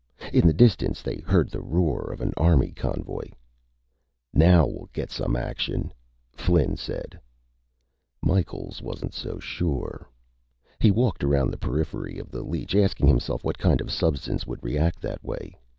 [0.33, 3.27] In the distance they heard the roar of an Army convoy.
[4.33, 5.93] "Now we'll get some action,"
[6.31, 7.19] Flynn said.
[8.23, 10.09] Micheals wasn't so sure.
[10.79, 14.63] He walked around the periphery of the leech, asking himself what kind of substance would
[14.63, 15.53] react that way.